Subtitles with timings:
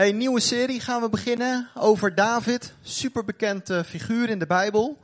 [0.00, 4.98] Hey, nieuwe serie gaan we beginnen over David, superbekend uh, figuur in de Bijbel.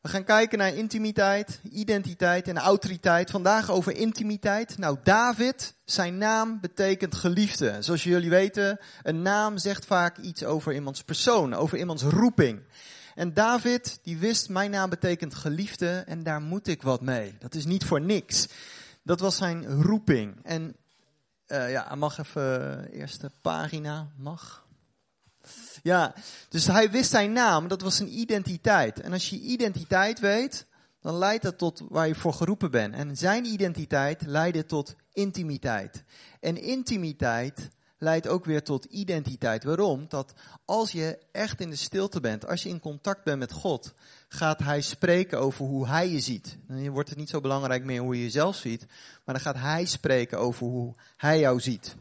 [0.00, 3.30] We gaan kijken naar intimiteit, identiteit en autoriteit.
[3.30, 4.78] Vandaag over intimiteit.
[4.78, 7.76] Nou, David, zijn naam betekent geliefde.
[7.80, 12.60] Zoals jullie weten, een naam zegt vaak iets over iemands persoon, over iemands roeping.
[13.14, 17.34] En David, die wist, mijn naam betekent geliefde en daar moet ik wat mee.
[17.38, 18.48] Dat is niet voor niks.
[19.02, 20.34] Dat was zijn roeping.
[20.42, 20.76] En
[21.48, 24.66] uh, ja, mag even, uh, eerste pagina, mag.
[25.82, 26.14] Ja,
[26.48, 29.00] dus hij wist zijn naam, dat was zijn identiteit.
[29.00, 30.66] En als je identiteit weet,
[31.00, 32.94] dan leidt dat tot waar je voor geroepen bent.
[32.94, 36.04] En zijn identiteit leidde tot intimiteit.
[36.40, 37.68] En intimiteit
[37.98, 39.64] leidt ook weer tot identiteit.
[39.64, 40.06] Waarom?
[40.08, 40.32] Dat
[40.64, 43.92] als je echt in de stilte bent, als je in contact bent met God,
[44.28, 46.58] gaat Hij spreken over hoe Hij je ziet.
[46.68, 48.86] Dan wordt het niet zo belangrijk meer hoe je jezelf ziet,
[49.24, 51.96] maar dan gaat Hij spreken over hoe Hij jou ziet.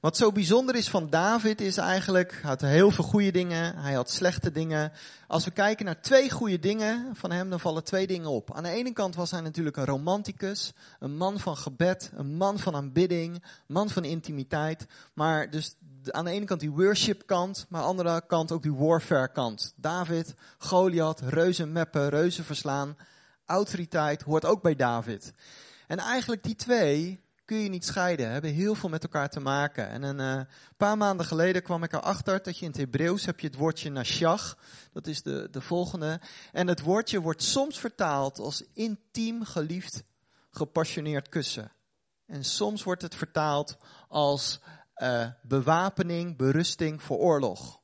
[0.00, 3.92] Wat zo bijzonder is van David is eigenlijk, hij had heel veel goede dingen, hij
[3.92, 4.92] had slechte dingen.
[5.26, 8.54] Als we kijken naar twee goede dingen van hem, dan vallen twee dingen op.
[8.54, 12.58] Aan de ene kant was hij natuurlijk een romanticus, een man van gebed, een man
[12.58, 14.86] van aanbidding, een man van intimiteit.
[15.14, 15.74] Maar dus
[16.12, 19.32] aan de ene kant die worship kant, maar aan de andere kant ook die warfare
[19.32, 19.72] kant.
[19.76, 22.96] David, Goliath, reuzen meppen, reuzen verslaan.
[23.46, 25.32] Autoriteit hoort ook bij David.
[25.86, 28.30] En eigenlijk die twee, kun je niet scheiden.
[28.30, 29.88] Hebben heel veel met elkaar te maken.
[29.88, 30.44] En een uh,
[30.76, 33.90] paar maanden geleden kwam ik erachter dat je in het Hebreeuws heb je het woordje
[33.90, 34.58] nashach.
[34.92, 36.20] Dat is de, de volgende.
[36.52, 40.02] En het woordje wordt soms vertaald als intiem geliefd,
[40.50, 41.72] gepassioneerd kussen.
[42.26, 43.76] En soms wordt het vertaald
[44.08, 44.60] als
[45.02, 47.80] uh, bewapening, berusting voor oorlog.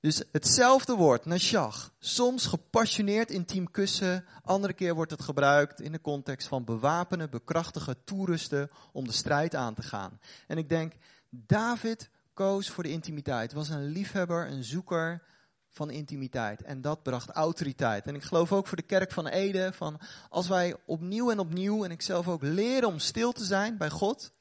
[0.00, 1.92] Dus hetzelfde woord, nashach.
[1.98, 4.24] Soms gepassioneerd intiem kussen.
[4.42, 9.54] Andere keer wordt het gebruikt in de context van bewapenen, bekrachtigen, toerusten om de strijd
[9.54, 10.20] aan te gaan.
[10.46, 10.92] En ik denk,
[11.30, 13.52] David koos voor de intimiteit.
[13.52, 15.22] Was een liefhebber, een zoeker
[15.68, 16.62] van intimiteit.
[16.62, 18.06] En dat bracht autoriteit.
[18.06, 21.84] En ik geloof ook voor de kerk van Ede, van als wij opnieuw en opnieuw,
[21.84, 24.32] en ik zelf ook, leren om stil te zijn bij God,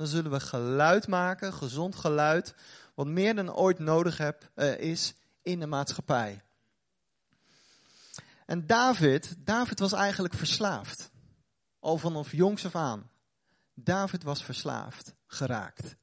[0.00, 2.54] dan zullen we geluid maken, gezond geluid,
[2.94, 6.42] wat meer dan ooit nodig heb, uh, is in de maatschappij.
[8.46, 11.10] En David, David was eigenlijk verslaafd.
[11.80, 13.10] Al vanaf jongs af aan.
[13.74, 15.96] David was verslaafd geraakt.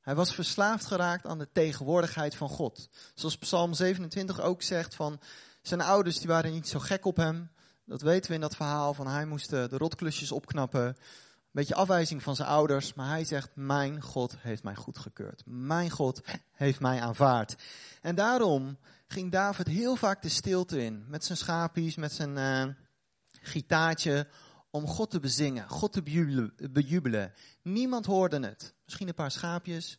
[0.00, 2.88] Hij was verslaafd geraakt aan de tegenwoordigheid van God.
[3.14, 5.20] Zoals Psalm 27 ook zegt van
[5.62, 7.50] zijn ouders die waren niet zo gek op hem.
[7.84, 10.96] Dat weten we in dat verhaal van hij moest de rotklusjes opknappen
[11.52, 15.42] beetje afwijzing van zijn ouders, maar hij zegt, mijn God heeft mij goedgekeurd.
[15.46, 16.20] Mijn God
[16.52, 17.56] heeft mij aanvaard.
[18.00, 22.74] En daarom ging David heel vaak de stilte in, met zijn schapies, met zijn uh,
[23.40, 24.26] gitaartje,
[24.70, 26.02] om God te bezingen, God te
[26.72, 27.32] bejubelen.
[27.62, 28.74] Niemand hoorde het.
[28.84, 29.98] Misschien een paar schaapjes,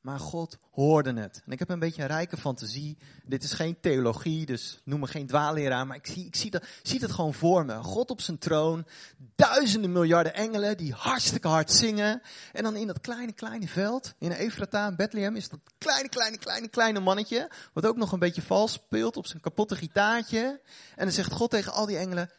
[0.00, 1.42] maar God hoorde het.
[1.46, 2.98] En ik heb een beetje een rijke fantasie.
[3.24, 5.86] Dit is geen theologie, dus noem me geen dwaalleraar.
[5.86, 7.82] Maar ik zie, ik zie, dat, zie dat gewoon voor me.
[7.82, 8.86] God op zijn troon.
[9.34, 12.22] Duizenden miljarden engelen die hartstikke hard zingen.
[12.52, 14.14] En dan in dat kleine, kleine veld.
[14.18, 17.50] In Efrata, in Bethlehem, is dat kleine, kleine, kleine, kleine mannetje.
[17.72, 20.60] Wat ook nog een beetje vals speelt op zijn kapotte gitaartje.
[20.96, 22.30] En dan zegt God tegen al die engelen.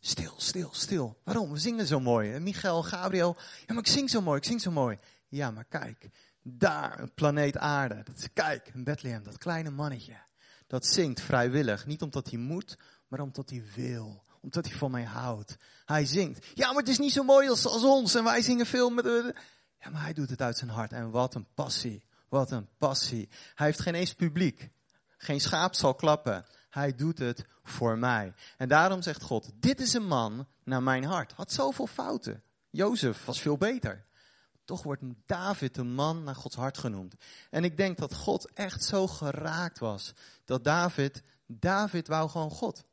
[0.00, 1.16] Stil, stil, stil.
[1.24, 1.52] Waarom?
[1.52, 2.32] We zingen zo mooi.
[2.32, 3.36] En Michael, Gabriel.
[3.66, 4.98] Ja, maar ik zing zo mooi, ik zing zo mooi.
[5.28, 6.10] Ja, maar kijk.
[6.42, 8.02] Daar, planeet aarde.
[8.04, 10.16] Dat is, kijk, Bethlehem, dat kleine mannetje.
[10.66, 11.86] Dat zingt vrijwillig.
[11.86, 12.78] Niet omdat hij moet,
[13.08, 14.24] maar omdat hij wil.
[14.40, 15.56] Omdat hij van mij houdt.
[15.84, 16.46] Hij zingt.
[16.54, 18.14] Ja, maar het is niet zo mooi als, als ons.
[18.14, 19.04] En wij zingen veel met...
[19.78, 20.92] Ja, maar hij doet het uit zijn hart.
[20.92, 22.04] En wat een passie.
[22.28, 23.28] Wat een passie.
[23.54, 24.70] Hij heeft geen eens publiek.
[25.16, 26.44] Geen schaap zal klappen.
[26.70, 28.34] Hij doet het voor mij.
[28.56, 31.32] En daarom zegt God, dit is een man naar mijn hart.
[31.32, 32.42] Had zoveel fouten.
[32.70, 34.08] Jozef was veel beter
[34.70, 37.14] toch wordt David een man naar Gods hart genoemd.
[37.50, 40.12] En ik denk dat God echt zo geraakt was.
[40.44, 42.84] Dat David, David wou gewoon God.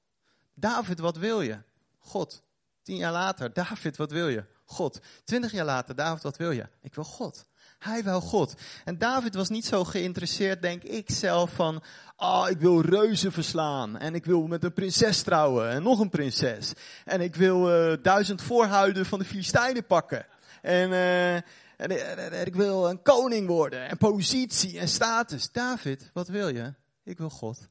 [0.53, 1.57] David, wat wil je?
[1.99, 2.43] God.
[2.81, 4.45] Tien jaar later, David, wat wil je?
[4.65, 4.99] God.
[5.23, 6.67] Twintig jaar later, David, wat wil je?
[6.81, 7.45] Ik wil God.
[7.79, 8.53] Hij wil God.
[8.85, 11.83] En David was niet zo geïnteresseerd, denk ik zelf, van,
[12.15, 13.97] ah, oh, ik wil reuzen verslaan.
[13.97, 15.69] En ik wil met een prinses trouwen.
[15.69, 16.73] En nog een prinses.
[17.05, 20.25] En ik wil uh, duizend voorhuiden van de Filistijnen pakken.
[20.61, 21.41] En, uh,
[21.77, 23.89] en, ik wil een koning worden.
[23.89, 25.51] En positie en status.
[25.51, 26.73] David, wat wil je?
[27.03, 27.67] Ik wil God.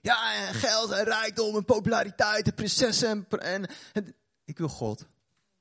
[0.00, 3.26] Ja, en geld en rijkdom en populariteit en prinsessen.
[3.28, 4.14] En, en,
[4.44, 5.06] ik wil God.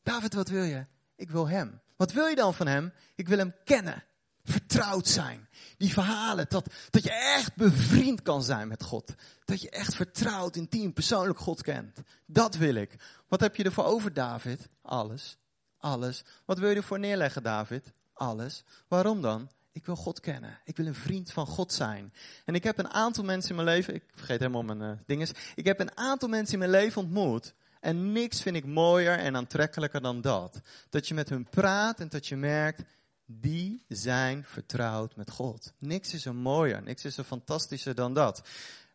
[0.04, 0.86] David, wat wil je?
[1.16, 1.82] Ik wil hem.
[1.96, 2.94] Wat wil je dan van hem?
[3.16, 4.04] Ik wil hem kennen.
[4.44, 5.50] Vertrouwd zijn.
[5.78, 9.14] Die verhalen, dat, dat je echt bevriend kan zijn met God.
[9.46, 12.00] Dat je echt vertrouwd, intiem, persoonlijk God kent.
[12.26, 12.96] Dat wil ik.
[13.28, 14.70] Wat heb je ervoor over, David?
[14.82, 15.38] Alles
[15.86, 16.24] alles.
[16.46, 17.92] Wat wil je ervoor neerleggen, David?
[18.16, 18.64] alles.
[18.88, 19.50] Waarom dan?
[19.72, 20.60] Ik wil God kennen.
[20.64, 22.14] Ik wil een vriend van God zijn.
[22.46, 25.32] En ik heb een aantal mensen in mijn leven, ik vergeet helemaal mijn uh, dinges.
[25.56, 27.54] Ik heb een aantal mensen in mijn leven ontmoet.
[27.80, 30.62] En niks vind ik mooier en aantrekkelijker dan dat.
[30.90, 32.82] Dat je met hun praat en dat je merkt,
[33.26, 35.74] die zijn vertrouwd met God.
[35.78, 38.42] Niks is er mooier, niks is er fantastischer dan dat.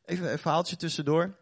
[0.05, 1.37] Even een verhaaltje tussendoor.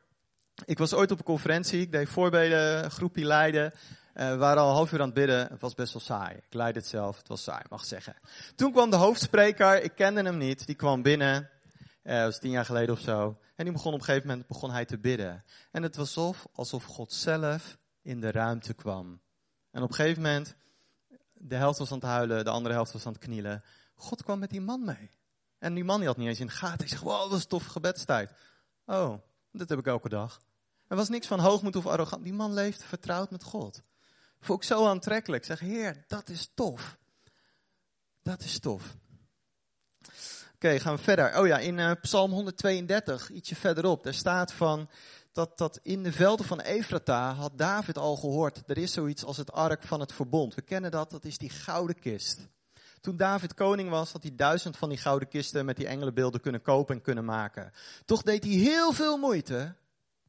[0.64, 3.72] Ik was ooit op een conferentie, ik deed voorbeden, groepje leiden.
[4.18, 5.48] Uh, we waren al een half uur aan het bidden.
[5.48, 6.36] Het was best wel saai.
[6.36, 7.16] Ik leidde het zelf.
[7.16, 8.16] Het was saai, mag zeggen.
[8.54, 9.82] Toen kwam de hoofdspreker.
[9.82, 10.66] Ik kende hem niet.
[10.66, 11.50] Die kwam binnen.
[12.02, 13.38] Uh, dat was tien jaar geleden of zo.
[13.56, 15.44] En die begon op een gegeven moment begon hij te bidden.
[15.70, 19.20] En het was alsof, alsof God zelf in de ruimte kwam.
[19.70, 20.54] En op een gegeven moment,
[21.32, 23.62] de helft was aan het huilen, de andere helft was aan het knielen.
[23.94, 25.10] God kwam met die man mee.
[25.58, 26.78] En die man die had niet eens in de gaten.
[26.78, 28.32] Hij zegt, wow, dat is tof gebedstijd.
[28.86, 29.14] Oh,
[29.52, 30.40] dat heb ik elke dag.
[30.86, 32.24] Er was niks van hoogmoed of arrogant.
[32.24, 33.82] Die man leeft vertrouwd met God.
[34.40, 35.44] Vond ik zo aantrekkelijk.
[35.44, 36.98] Zeg, Heer, dat is tof.
[38.22, 38.96] Dat is tof.
[40.54, 41.38] Oké, gaan we verder.
[41.38, 44.88] Oh ja, in uh, Psalm 132, ietsje verderop, daar staat van
[45.32, 48.62] dat, dat in de velden van Efrata had David al gehoord.
[48.66, 50.54] Er is zoiets als het ark van het verbond.
[50.54, 52.48] We kennen dat, dat is die gouden kist.
[53.00, 56.62] Toen David koning was, had hij duizend van die gouden kisten met die engelenbeelden kunnen
[56.62, 57.72] kopen en kunnen maken.
[58.04, 59.74] Toch deed hij heel veel moeite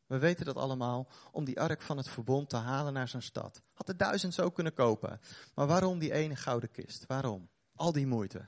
[0.10, 3.62] we weten dat allemaal, om die ark van het verbond te halen naar zijn stad.
[3.74, 5.20] Had er duizend zo kunnen kopen.
[5.56, 7.06] Maar waarom die ene gouden kist?
[7.08, 7.50] Waarom?
[7.76, 8.46] Al die moeite.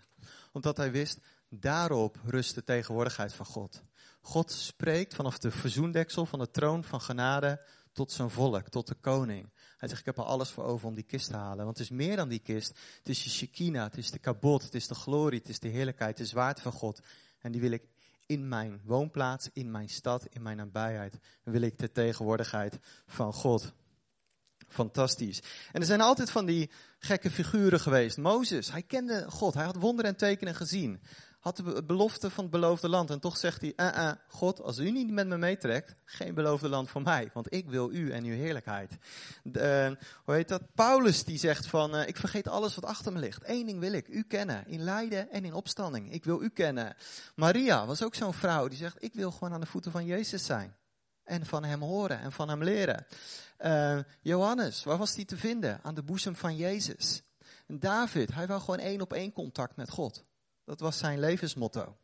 [0.51, 1.19] Omdat hij wist,
[1.49, 3.83] daarop rust de tegenwoordigheid van God.
[4.21, 8.95] God spreekt vanaf de verzoendeksel van de troon van genade tot zijn volk, tot de
[8.95, 9.49] koning.
[9.77, 11.65] Hij zegt, ik heb er alles voor over om die kist te halen.
[11.65, 12.79] Want het is meer dan die kist.
[12.97, 15.67] Het is je Shekinah, het is de kabot, het is de glorie, het is de
[15.67, 17.01] heerlijkheid, het is waard van God.
[17.39, 17.83] En die wil ik
[18.31, 23.73] in mijn woonplaats, in mijn stad, in mijn nabijheid, wil ik de tegenwoordigheid van God.
[24.67, 25.41] Fantastisch.
[25.71, 26.69] En er zijn altijd van die
[26.99, 28.17] gekke figuren geweest.
[28.17, 31.01] Mozes, hij kende God, hij had wonderen en tekenen gezien
[31.41, 33.09] had de belofte van het beloofde land.
[33.09, 36.69] En toch zegt hij, uh, uh, God, als u niet met me meetrekt, geen beloofde
[36.69, 37.29] land voor mij.
[37.33, 38.97] Want ik wil u en uw heerlijkheid.
[39.43, 40.61] De, uh, hoe heet dat?
[40.75, 43.41] Paulus die zegt van, ik vergeet alles wat achter me ligt.
[43.45, 44.67] Eén ding wil ik, u kennen.
[44.67, 46.11] In lijden en in opstanding.
[46.11, 46.95] Ik wil u kennen.
[47.35, 50.45] Maria was ook zo'n vrouw die zegt, ik wil gewoon aan de voeten van Jezus
[50.45, 50.75] zijn.
[51.23, 53.05] En van hem horen en van hem leren.
[54.21, 55.79] Johannes, waar was hij te vinden?
[55.83, 57.21] Aan de boezem van Jezus.
[57.67, 60.23] David, hij wou gewoon één op één contact met God.
[60.71, 61.97] Dat was zijn levensmotto.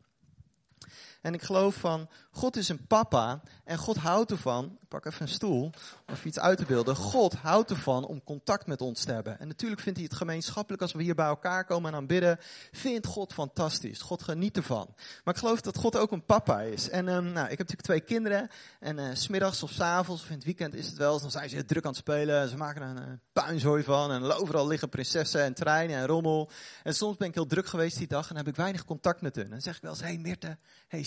[1.28, 5.22] En ik geloof van, God is een papa en God houdt ervan, ik pak even
[5.22, 5.72] een stoel om
[6.06, 6.96] even iets uit te beelden.
[6.96, 9.40] God houdt ervan om contact met ons te hebben.
[9.40, 12.38] En natuurlijk vindt hij het gemeenschappelijk als we hier bij elkaar komen en aanbidden.
[12.72, 14.00] Vindt God fantastisch.
[14.00, 14.94] God geniet ervan.
[15.24, 16.90] Maar ik geloof dat God ook een papa is.
[16.90, 18.48] En um, nou, ik heb natuurlijk twee kinderen.
[18.80, 21.48] En uh, smiddags of s avonds of in het weekend is het wel, dan zijn
[21.48, 22.48] ze druk aan het spelen.
[22.48, 24.12] Ze maken er een uh, puinzooi van.
[24.12, 26.50] En overal liggen prinsessen en treinen en rommel.
[26.82, 29.34] En soms ben ik heel druk geweest die dag en heb ik weinig contact met
[29.34, 29.44] hun.
[29.44, 30.58] En dan zeg ik wel eens, hé hey Mirte,
[30.88, 31.02] hey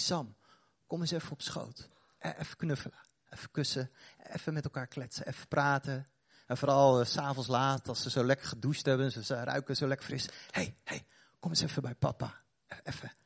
[0.88, 1.90] Kom eens even op schoot.
[2.18, 3.00] Eh, even knuffelen,
[3.30, 3.92] even kussen,
[4.34, 6.08] even met elkaar kletsen, even praten.
[6.48, 10.06] En vooral uh, s'avonds laat, als ze zo lekker gedoucht hebben, ze, ruiken zo lekker
[10.06, 10.26] fris.
[10.26, 11.06] Hé, hey, hey,
[11.40, 12.42] kom eens even bij papa.
[12.68, 13.10] E, even.
[13.10, 13.18] En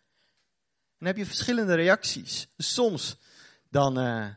[0.97, 2.47] dan heb je verschillende reacties.
[2.57, 3.17] Soms
[3.69, 4.27] dan uh,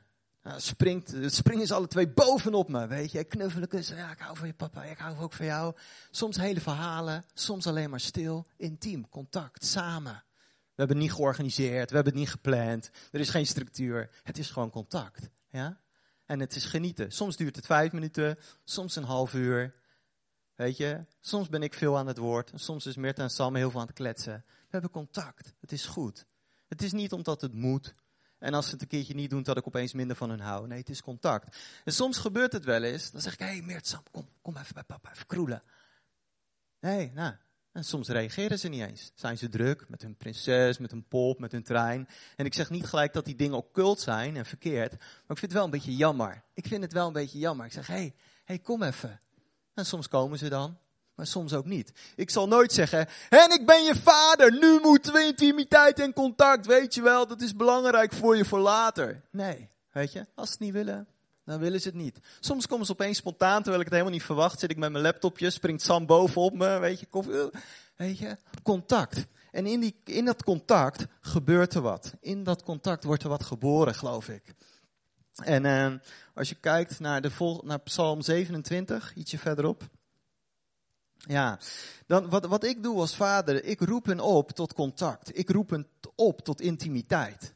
[0.56, 3.24] springt, springen ze alle twee bovenop me, weet je.
[3.24, 5.74] Knuffelen, kussen, ja, ik hou van je papa, ik hou ook van jou.
[6.10, 10.22] Soms hele verhalen, soms alleen maar stil, intiem, contact, samen.
[10.78, 12.90] We hebben het niet georganiseerd, we hebben het niet gepland.
[13.10, 14.10] Er is geen structuur.
[14.22, 15.28] Het is gewoon contact.
[15.50, 15.80] Ja?
[16.24, 17.12] En het is genieten.
[17.12, 19.74] Soms duurt het vijf minuten, soms een half uur.
[20.54, 22.52] Weet je, soms ben ik veel aan het woord.
[22.54, 24.44] Soms is Mirta en Sam heel veel aan het kletsen.
[24.46, 25.52] We hebben contact.
[25.60, 26.26] Het is goed.
[26.68, 27.94] Het is niet omdat het moet.
[28.38, 30.66] En als ze het een keertje niet doen, dat ik opeens minder van hun hou.
[30.66, 31.56] Nee, het is contact.
[31.84, 33.10] En soms gebeurt het wel eens.
[33.10, 35.62] Dan zeg ik, hé hey, Meert, Sam, kom, kom even bij papa, even kroelen.
[36.80, 37.34] Nee, nou,
[37.78, 39.12] en soms reageren ze niet eens.
[39.14, 42.08] Zijn ze druk met hun prinses, met hun pop, met hun trein.
[42.36, 44.90] En ik zeg niet gelijk dat die dingen occult zijn en verkeerd.
[44.98, 46.42] Maar ik vind het wel een beetje jammer.
[46.54, 47.66] Ik vind het wel een beetje jammer.
[47.66, 49.20] Ik zeg, hé, hey, hey, kom even.
[49.74, 50.78] En soms komen ze dan,
[51.14, 51.92] maar soms ook niet.
[52.16, 56.66] Ik zal nooit zeggen, en ik ben je vader, nu moeten we intimiteit en contact,
[56.66, 59.22] weet je wel, dat is belangrijk voor je voor later.
[59.30, 61.08] Nee, weet je, als ze het niet willen,
[61.48, 62.18] dan willen ze het niet.
[62.40, 64.58] Soms komen ze opeens spontaan, terwijl ik het helemaal niet verwacht.
[64.58, 67.50] Zit ik met mijn laptopje, springt Sam bovenop me, weet je, koffie,
[67.96, 69.26] weet je, contact.
[69.50, 72.14] En in, die, in dat contact gebeurt er wat.
[72.20, 74.54] In dat contact wordt er wat geboren, geloof ik.
[75.34, 75.94] En uh,
[76.34, 79.88] als je kijkt naar, de vol, naar Psalm 27, ietsje verderop.
[81.16, 81.58] Ja,
[82.06, 85.38] dan wat, wat ik doe als vader, ik roep hen op tot contact.
[85.38, 87.54] Ik roep hen op tot intimiteit.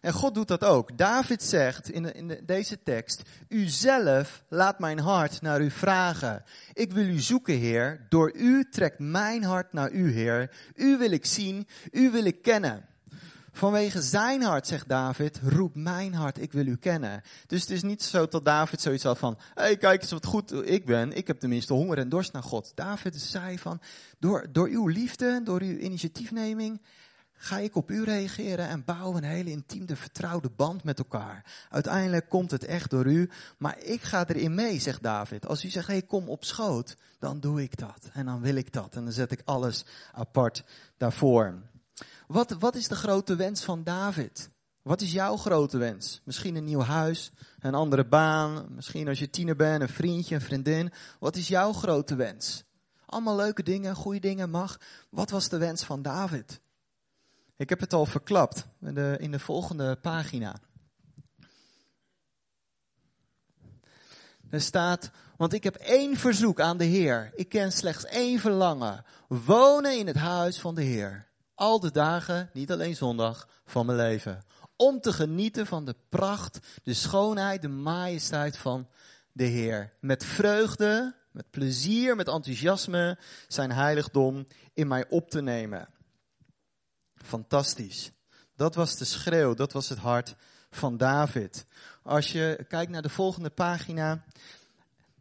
[0.00, 0.98] En God doet dat ook.
[0.98, 6.44] David zegt in, in de, deze tekst, U zelf laat mijn hart naar u vragen.
[6.72, 8.06] Ik wil u zoeken, Heer.
[8.08, 10.50] Door u trekt mijn hart naar u, Heer.
[10.74, 12.88] U wil ik zien, u wil ik kennen.
[13.52, 17.22] Vanwege zijn hart, zegt David, roep mijn hart, ik wil u kennen.
[17.46, 20.68] Dus het is niet zo dat David zoiets had van, hey, kijk eens wat goed
[20.68, 22.72] ik ben, ik heb tenminste honger en dorst naar God.
[22.74, 23.80] David zei van,
[24.18, 26.80] door, door uw liefde, door uw initiatiefneming,
[27.42, 31.66] ga ik op u reageren en bouwen een hele intieme, vertrouwde band met elkaar.
[31.68, 35.46] Uiteindelijk komt het echt door u, maar ik ga erin mee, zegt David.
[35.46, 38.10] Als u zegt, hey, kom op schoot, dan doe ik dat.
[38.12, 38.94] En dan wil ik dat.
[38.94, 40.64] En dan zet ik alles apart
[40.96, 41.62] daarvoor.
[42.26, 44.50] Wat, wat is de grote wens van David?
[44.82, 46.20] Wat is jouw grote wens?
[46.24, 50.40] Misschien een nieuw huis, een andere baan, misschien als je tiener bent, een vriendje, een
[50.40, 50.92] vriendin.
[51.18, 52.64] Wat is jouw grote wens?
[53.06, 54.80] Allemaal leuke dingen, goede dingen mag.
[55.10, 56.60] Wat was de wens van David?
[57.60, 60.56] Ik heb het al verklapt in de, in de volgende pagina.
[64.50, 67.32] Er staat, want ik heb één verzoek aan de Heer.
[67.34, 69.04] Ik ken slechts één verlangen.
[69.28, 71.26] Wonen in het huis van de Heer.
[71.54, 74.42] Al de dagen, niet alleen zondag, van mijn leven.
[74.76, 78.88] Om te genieten van de pracht, de schoonheid, de majesteit van
[79.32, 79.92] de Heer.
[80.00, 85.88] Met vreugde, met plezier, met enthousiasme zijn heiligdom in mij op te nemen.
[87.24, 88.10] Fantastisch.
[88.56, 90.34] Dat was de schreeuw, dat was het hart
[90.70, 91.64] van David.
[92.02, 94.24] Als je kijkt naar de volgende pagina,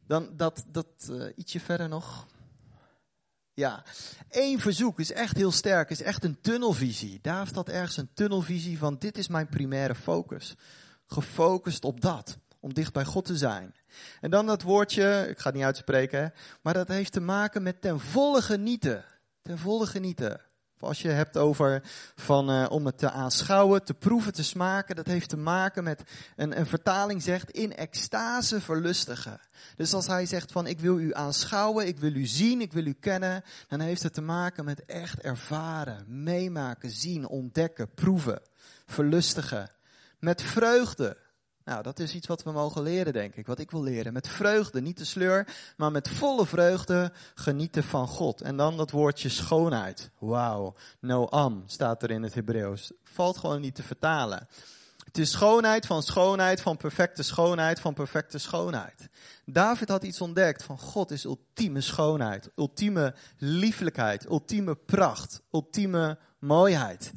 [0.07, 2.27] dan dat, dat uh, ietsje verder nog.
[3.53, 3.83] Ja,
[4.29, 7.19] één verzoek is echt heel sterk, is echt een tunnelvisie.
[7.21, 10.55] David had ergens een tunnelvisie van dit is mijn primaire focus.
[11.05, 13.75] Gefocust op dat, om dicht bij God te zijn.
[14.21, 17.81] En dan dat woordje, ik ga het niet uitspreken, maar dat heeft te maken met
[17.81, 19.05] ten volle genieten.
[19.41, 20.41] Ten volle genieten.
[20.79, 21.81] Als je hebt over
[22.15, 26.03] van, uh, om het te aanschouwen, te proeven, te smaken, dat heeft te maken met,
[26.35, 29.39] een, een vertaling zegt, in extase verlustigen.
[29.75, 32.85] Dus als hij zegt van ik wil u aanschouwen, ik wil u zien, ik wil
[32.85, 38.41] u kennen, dan heeft het te maken met echt ervaren, meemaken, zien, ontdekken, proeven,
[38.85, 39.71] verlustigen.
[40.19, 41.17] Met vreugde.
[41.69, 43.47] Nou, dat is iets wat we mogen leren, denk ik.
[43.47, 44.13] Wat ik wil leren.
[44.13, 45.47] Met vreugde, niet de sleur,
[45.77, 48.41] maar met volle vreugde genieten van God.
[48.41, 50.09] En dan dat woordje schoonheid.
[50.19, 50.75] Wauw.
[50.99, 52.91] Noam staat er in het Hebreeuws.
[53.03, 54.47] Valt gewoon niet te vertalen.
[55.05, 59.09] Het is schoonheid van schoonheid, van perfecte schoonheid, van perfecte schoonheid.
[59.45, 67.11] David had iets ontdekt van God is ultieme schoonheid, ultieme lieflijkheid, ultieme pracht, ultieme mooiheid.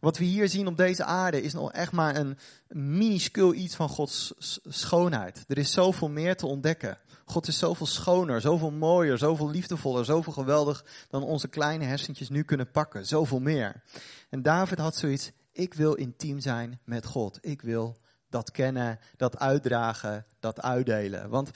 [0.00, 2.38] Wat we hier zien op deze aarde is nog echt maar een
[2.68, 4.34] minuscuul iets van Gods
[4.68, 5.44] schoonheid.
[5.48, 6.98] Er is zoveel meer te ontdekken.
[7.24, 12.42] God is zoveel schoner, zoveel mooier, zoveel liefdevoller, zoveel geweldig dan onze kleine hersentjes nu
[12.42, 13.06] kunnen pakken.
[13.06, 13.82] Zoveel meer.
[14.30, 17.38] En David had zoiets, ik wil intiem zijn met God.
[17.40, 17.96] Ik wil
[18.28, 21.28] dat kennen, dat uitdragen, dat uitdelen.
[21.28, 21.50] Want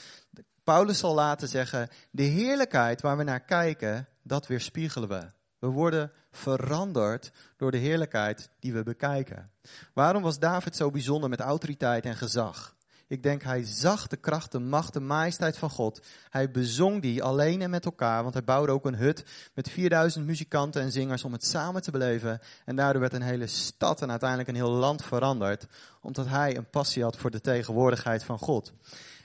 [0.65, 5.31] Paulus zal laten zeggen, de heerlijkheid waar we naar kijken, dat weerspiegelen we.
[5.61, 9.51] We worden veranderd door de heerlijkheid die we bekijken.
[9.95, 12.77] Waarom was David zo bijzonder met autoriteit en gezag?
[13.11, 16.01] Ik denk hij zag de kracht, de macht, de majesteit van God.
[16.29, 19.25] Hij bezong die alleen en met elkaar, want hij bouwde ook een hut
[19.55, 22.41] met 4000 muzikanten en zingers om het samen te beleven.
[22.65, 25.67] En daardoor werd een hele stad en uiteindelijk een heel land veranderd,
[26.01, 28.73] omdat hij een passie had voor de tegenwoordigheid van God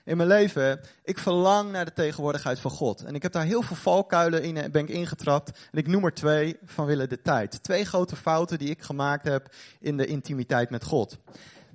[0.06, 3.04] in mijn leven, ik verlang naar de tegenwoordigheid van God.
[3.04, 5.50] En ik heb daar heel veel valkuilen in, ben ik ingetrapt.
[5.72, 7.64] En ik noem er twee van willen de tijd.
[7.64, 11.18] Twee grote fouten die ik gemaakt heb in de intimiteit met God.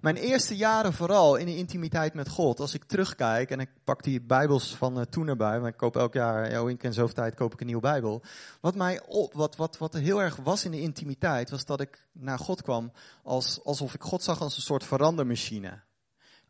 [0.00, 4.02] Mijn eerste jaren vooral in de intimiteit met God, als ik terugkijk, en ik pak
[4.02, 7.14] die bijbels van uh, toen erbij, maar ik koop elk jaar, ja, in en zoveel
[7.14, 8.22] tijd koop ik een nieuwe bijbel.
[8.60, 12.06] Wat mij op, wat, wat, wat heel erg was in de intimiteit, was dat ik
[12.12, 12.92] naar God kwam
[13.22, 15.80] als, alsof ik God zag als een soort verandermachine.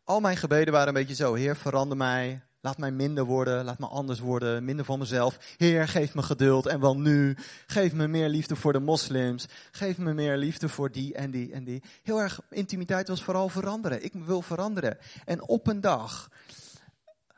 [0.03, 1.33] Al mijn gebeden waren een beetje zo.
[1.33, 2.41] Heer, verander mij.
[2.61, 3.65] Laat mij minder worden.
[3.65, 4.65] Laat me anders worden.
[4.65, 5.37] Minder van mezelf.
[5.57, 6.65] Heer, geef me geduld.
[6.65, 7.37] En wel nu.
[7.67, 9.45] Geef me meer liefde voor de moslims.
[9.71, 11.83] Geef me meer liefde voor die en die en die.
[12.03, 14.03] Heel erg, intimiteit was vooral veranderen.
[14.03, 14.97] Ik wil veranderen.
[15.25, 16.29] En op een dag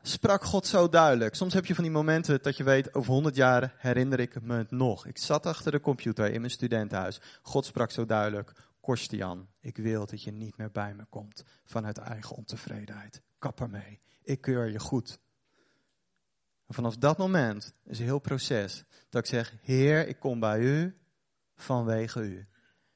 [0.02, 1.36] sprak God zo duidelijk.
[1.36, 4.58] Soms heb je van die momenten dat je weet, over honderd jaar herinner ik me
[4.58, 5.06] het nog.
[5.06, 7.22] Ik zat achter de computer in mijn studentenhuis.
[7.42, 8.52] God sprak zo duidelijk.
[8.82, 13.22] Korstian, ik wil dat je niet meer bij me komt vanuit eigen ontevredenheid.
[13.40, 14.00] Kap ermee.
[14.24, 15.20] Ik keur je goed.
[16.68, 20.98] Vanaf dat moment is een heel proces dat ik zeg, Heer, ik kom bij u
[21.56, 22.48] vanwege u.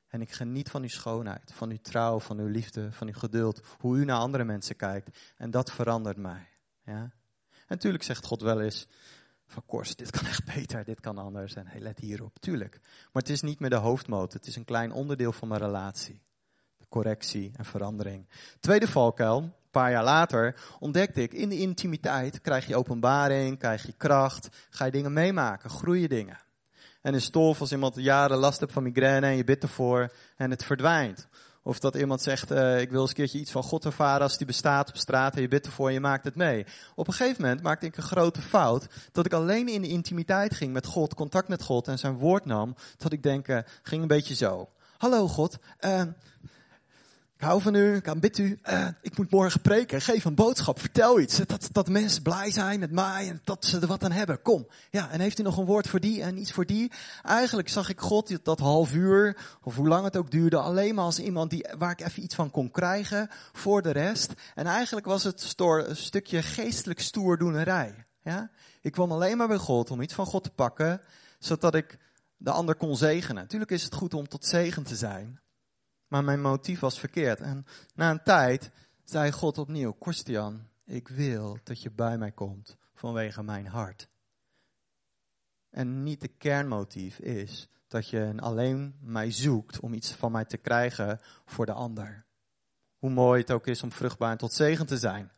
[0.07, 3.61] En ik geniet van uw schoonheid, van uw trouw, van uw liefde, van uw geduld,
[3.79, 5.17] hoe u naar andere mensen kijkt.
[5.35, 6.47] En dat verandert mij.
[6.85, 7.01] Ja?
[7.01, 7.11] En
[7.67, 8.87] natuurlijk zegt God wel eens,
[9.47, 11.55] van Kors, dit kan echt beter, dit kan anders.
[11.55, 12.79] En hey, let hierop, tuurlijk.
[12.81, 16.25] Maar het is niet meer de hoofdmoot, het is een klein onderdeel van mijn relatie.
[16.89, 18.27] correctie en verandering.
[18.59, 23.93] Tweede valkuil, paar jaar later, ontdekte ik in de intimiteit krijg je openbaring, krijg je
[23.97, 26.37] kracht, ga je dingen meemaken, groeien dingen.
[27.01, 30.49] En in stof, als iemand jaren last hebt van migraine en je bidt ervoor en
[30.49, 31.27] het verdwijnt.
[31.63, 34.37] Of dat iemand zegt, uh, ik wil eens een keertje iets van God ervaren als
[34.37, 36.65] die bestaat op straat en je bidt ervoor en je maakt het mee.
[36.95, 40.55] Op een gegeven moment maakte ik een grote fout, dat ik alleen in de intimiteit
[40.55, 44.01] ging met God, contact met God en zijn woord nam, dat ik denk, uh, ging
[44.01, 44.69] een beetje zo.
[44.97, 46.01] Hallo God, uh,
[47.37, 48.59] ik hou van u, ik aanbid u.
[48.69, 50.01] Uh, ik moet morgen preken.
[50.01, 51.37] Geef een boodschap, vertel iets.
[51.45, 54.41] Dat, dat mensen blij zijn met mij en dat ze er wat aan hebben.
[54.41, 54.67] Kom.
[54.91, 56.91] Ja, en heeft u nog een woord voor die en iets voor die?
[57.23, 61.03] Eigenlijk zag ik God dat half uur, of hoe lang het ook duurde, alleen maar
[61.03, 64.33] als iemand die, waar ik even iets van kon krijgen voor de rest.
[64.55, 68.05] En eigenlijk was het stoor, een stukje geestelijk stoerdoenerij.
[68.21, 68.49] Ja?
[68.81, 71.01] Ik kwam alleen maar bij God om iets van God te pakken,
[71.39, 71.97] zodat ik
[72.37, 73.41] de ander kon zegenen.
[73.41, 75.39] Natuurlijk is het goed om tot zegen te zijn.
[76.07, 77.39] Maar mijn motief was verkeerd.
[77.39, 78.71] En na een tijd
[79.03, 84.09] zei God opnieuw, Korstian, ik wil dat je bij mij komt vanwege mijn hart.
[85.69, 90.57] En niet de kernmotief is dat je alleen mij zoekt om iets van mij te
[90.57, 92.25] krijgen voor de ander.
[92.97, 95.31] Hoe mooi het ook is om vruchtbaar en tot zegen te zijn.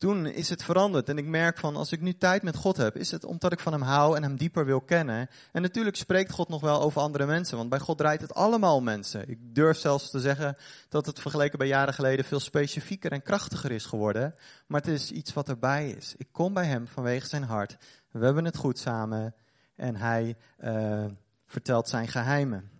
[0.00, 2.96] Toen is het veranderd en ik merk van als ik nu tijd met God heb,
[2.96, 5.28] is het omdat ik van hem hou en hem dieper wil kennen.
[5.52, 8.80] En natuurlijk spreekt God nog wel over andere mensen, want bij God draait het allemaal
[8.80, 9.28] mensen.
[9.28, 10.56] Ik durf zelfs te zeggen
[10.88, 14.34] dat het vergeleken bij jaren geleden veel specifieker en krachtiger is geworden.
[14.66, 16.14] Maar het is iets wat erbij is.
[16.16, 17.76] Ik kom bij hem vanwege zijn hart.
[18.10, 19.34] We hebben het goed samen
[19.76, 21.04] en hij uh,
[21.46, 22.79] vertelt zijn geheimen.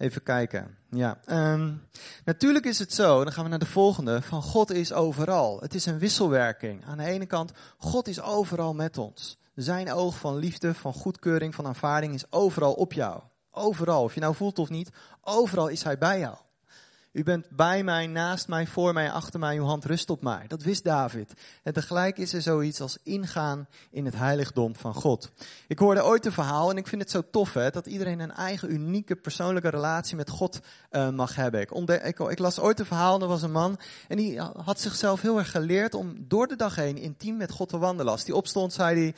[0.00, 0.76] Even kijken.
[0.90, 1.82] Ja, um,
[2.24, 5.60] natuurlijk is het zo, dan gaan we naar de volgende, van God is overal.
[5.60, 6.84] Het is een wisselwerking.
[6.84, 9.38] Aan de ene kant, God is overal met ons.
[9.54, 13.22] Zijn oog van liefde, van goedkeuring, van aanvaarding is overal op jou.
[13.50, 14.90] Overal, of je nou voelt of niet,
[15.22, 16.36] overal is Hij bij jou.
[17.12, 20.44] U bent bij mij, naast mij, voor mij, achter mij, uw hand rust op mij.
[20.46, 21.32] Dat wist David.
[21.62, 25.30] En tegelijk is er zoiets als ingaan in het heiligdom van God.
[25.68, 28.32] Ik hoorde ooit een verhaal en ik vind het zo tof hè, dat iedereen een
[28.32, 31.60] eigen unieke persoonlijke relatie met God uh, mag hebben.
[31.60, 35.20] Ik, ik, ik, las ooit een verhaal, er was een man en die had zichzelf
[35.20, 38.12] heel erg geleerd om door de dag heen intiem met God te wandelen.
[38.12, 39.14] Als die opstond zei hij,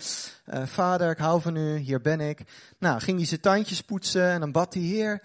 [0.61, 2.43] uh, vader ik hou van u, hier ben ik.
[2.79, 5.23] Nou, ging hij zijn tandjes poetsen en dan bad hij, heer...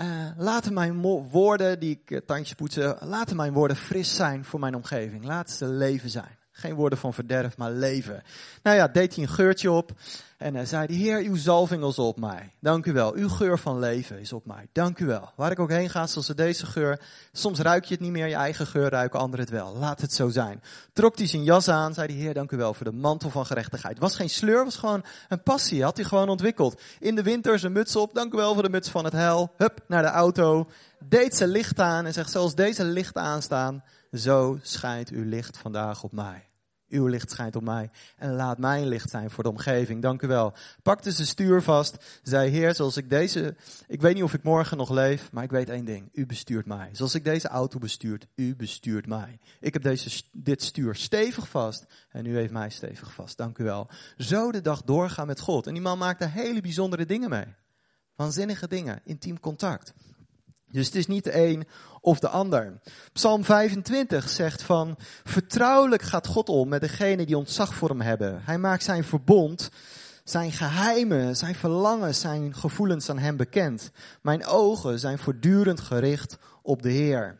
[0.00, 4.60] Uh, laten mijn woorden, die ik uh, tandjes poetsen, laten mijn woorden fris zijn voor
[4.60, 5.24] mijn omgeving.
[5.24, 6.38] Laat ze leven zijn.
[6.58, 8.22] Geen woorden van verderf, maar leven.
[8.62, 9.92] Nou ja, deed hij een geurtje op.
[10.36, 12.54] En hij zei hij, Heer, uw zalving is op mij.
[12.60, 13.14] Dank u wel.
[13.14, 14.68] Uw geur van leven is op mij.
[14.72, 15.32] Dank u wel.
[15.36, 17.00] Waar ik ook heen ga, zoals deze geur.
[17.32, 19.76] Soms ruik je het niet meer, je eigen geur ruiken anderen het wel.
[19.76, 20.62] Laat het zo zijn.
[20.92, 23.46] Trok hij zijn jas aan, zei hij, Heer, dank u wel voor de mantel van
[23.46, 23.94] gerechtigheid.
[23.94, 25.82] Het was geen sleur, was gewoon een passie.
[25.82, 26.80] Had hij gewoon ontwikkeld.
[26.98, 28.14] In de winter zijn muts op.
[28.14, 29.52] Dank u wel voor de muts van het hel.
[29.56, 30.68] Hup, naar de auto.
[31.08, 36.02] Deed zijn licht aan en zegt, zoals deze licht aanstaan, zo schijnt uw licht vandaag
[36.02, 36.45] op mij.
[36.88, 40.02] Uw licht schijnt op mij en laat mijn licht zijn voor de omgeving.
[40.02, 40.52] Dank u wel.
[40.82, 44.76] Pakte zijn stuur vast, zei Heer, zoals ik deze, ik weet niet of ik morgen
[44.76, 46.08] nog leef, maar ik weet één ding.
[46.12, 46.88] U bestuurt mij.
[46.92, 49.38] Zoals ik deze auto bestuurt, u bestuurt mij.
[49.60, 53.36] Ik heb deze, dit stuur stevig vast en u heeft mij stevig vast.
[53.36, 53.88] Dank u wel.
[54.16, 55.66] Zo de dag doorgaan met God.
[55.66, 57.54] En die man maakte hele bijzondere dingen mee.
[58.16, 59.94] Waanzinnige dingen, intiem contact.
[60.70, 61.66] Dus het is niet de een
[62.00, 62.80] of de ander.
[63.12, 68.40] Psalm 25 zegt van, vertrouwelijk gaat God om met degene die ontzag voor hem hebben.
[68.44, 69.70] Hij maakt zijn verbond,
[70.24, 73.90] zijn geheimen, zijn verlangens, zijn gevoelens aan hem bekend.
[74.22, 77.38] Mijn ogen zijn voortdurend gericht op de Heer.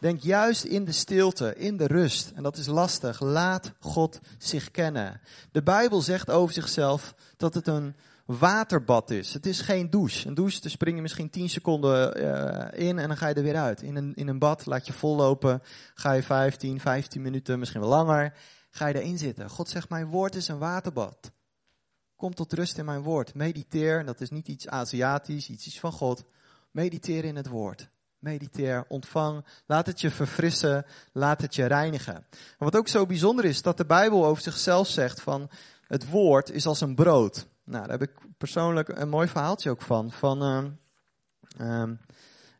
[0.00, 2.32] Denk juist in de stilte, in de rust.
[2.34, 3.20] En dat is lastig.
[3.20, 5.20] Laat God zich kennen.
[5.52, 7.94] De Bijbel zegt over zichzelf dat het een
[8.38, 9.34] waterbad is.
[9.34, 10.28] Het is geen douche.
[10.28, 13.42] Een douche, daar spring je misschien 10 seconden uh, in en dan ga je er
[13.42, 13.82] weer uit.
[13.82, 15.62] In een, in een bad laat je vollopen,
[15.94, 18.34] ga je 15, 15 minuten, misschien wel langer,
[18.70, 19.50] ga je erin zitten.
[19.50, 21.32] God zegt, mijn woord is een waterbad.
[22.16, 23.34] Kom tot rust in mijn woord.
[23.34, 26.24] Mediteer, dat is niet iets Aziatisch, iets, iets van God.
[26.70, 27.88] Mediteer in het woord.
[28.18, 32.14] Mediteer, ontvang, laat het je verfrissen, laat het je reinigen.
[32.14, 32.24] En
[32.58, 35.50] wat ook zo bijzonder is, dat de Bijbel over zichzelf zegt van
[35.86, 37.46] het woord is als een brood.
[37.64, 40.12] Nou, daar heb ik persoonlijk een mooi verhaaltje ook van.
[40.12, 40.68] Van
[41.58, 41.82] uh,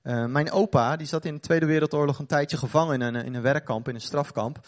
[0.02, 3.34] uh, mijn opa, die zat in de Tweede Wereldoorlog een tijdje gevangen in een, in
[3.34, 4.60] een werkkamp, in een strafkamp.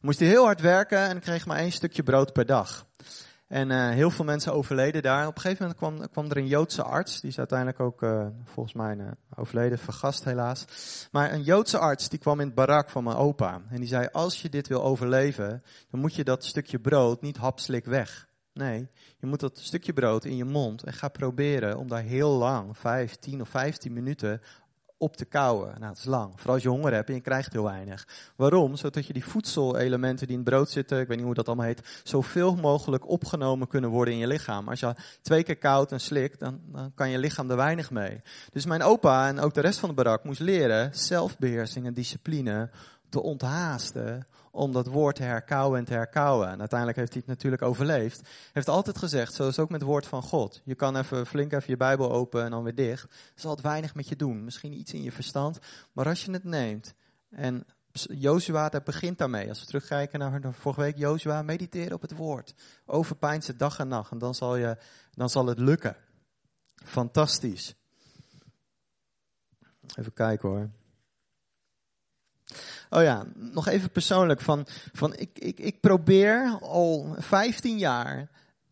[0.00, 2.86] Moest hij heel hard werken en kreeg maar één stukje brood per dag.
[3.48, 5.26] En uh, heel veel mensen overleden daar.
[5.26, 7.20] Op een gegeven moment kwam, kwam er een Joodse arts.
[7.20, 10.64] Die is uiteindelijk ook uh, volgens mij overleden, vergast helaas.
[11.12, 13.60] Maar een Joodse arts die kwam in het barak van mijn opa.
[13.70, 17.36] En die zei, als je dit wil overleven, dan moet je dat stukje brood niet
[17.36, 18.27] hapslik weg.
[18.58, 22.30] Nee, je moet dat stukje brood in je mond en ga proberen om daar heel
[22.30, 24.40] lang, 5, 10 of 15 minuten,
[24.98, 25.74] op te kauwen.
[25.78, 26.32] Nou, het is lang.
[26.36, 28.08] Vooral als je honger hebt en je krijgt heel weinig.
[28.36, 28.76] Waarom?
[28.76, 31.66] Zodat je die voedselelementen die in het brood zitten, ik weet niet hoe dat allemaal
[31.66, 34.68] heet, zoveel mogelijk opgenomen kunnen worden in je lichaam.
[34.68, 38.20] Als je twee keer koud en slikt, dan, dan kan je lichaam er weinig mee.
[38.50, 42.70] Dus mijn opa en ook de rest van de barak moest leren zelfbeheersing en discipline
[43.08, 46.48] te onthaasten om dat woord te herkauwen en te herkauwen.
[46.48, 48.20] En uiteindelijk heeft hij het natuurlijk overleefd.
[48.20, 50.60] Hij heeft altijd gezegd, zoals ook met het woord van God.
[50.64, 53.02] Je kan even flink even je Bijbel open en dan weer dicht.
[53.02, 54.44] Er zal het weinig met je doen.
[54.44, 55.58] Misschien iets in je verstand.
[55.92, 56.94] Maar als je het neemt
[57.30, 57.66] en
[58.02, 59.48] Jozua, dat begint daarmee.
[59.48, 62.54] Als we terugkijken naar vorige week, Jozua, mediteer op het woord.
[62.86, 64.10] Overpijnse dag en nacht.
[64.10, 64.76] En dan zal, je,
[65.10, 65.96] dan zal het lukken.
[66.84, 67.74] Fantastisch.
[69.96, 70.70] Even kijken hoor.
[72.90, 74.40] Oh ja, nog even persoonlijk.
[74.40, 78.28] Van, van ik, ik, ik probeer al 15 jaar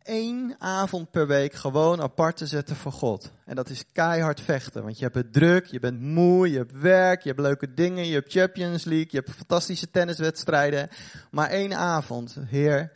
[0.07, 3.31] één avond per week gewoon apart te zetten voor God.
[3.44, 4.83] En dat is keihard vechten.
[4.83, 8.07] Want je hebt het druk, je bent moe, je hebt werk, je hebt leuke dingen,
[8.07, 10.88] je hebt Champions League, je hebt fantastische tenniswedstrijden.
[11.31, 12.92] Maar één avond, Heer,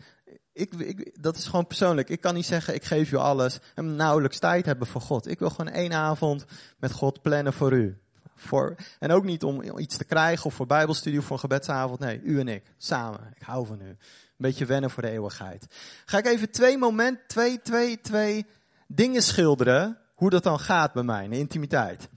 [0.53, 2.09] ik, dat is gewoon persoonlijk.
[2.09, 5.29] Ik kan niet zeggen, ik geef je alles en nauwelijks tijd hebben voor God.
[5.29, 6.45] Ik wil gewoon één avond
[6.79, 7.99] met God plannen voor u.
[8.41, 11.99] Voor, en ook niet om iets te krijgen of voor bijbelstudie of voor gebedsavond.
[11.99, 13.21] Nee, u en ik, samen.
[13.35, 13.89] Ik hou van u.
[13.89, 13.97] Een
[14.37, 15.67] beetje wennen voor de eeuwigheid.
[16.05, 18.47] Ga ik even twee momenten, twee, twee, twee
[18.87, 19.99] dingen schilderen.
[20.15, 22.09] Hoe dat dan gaat bij mij, de intimiteit.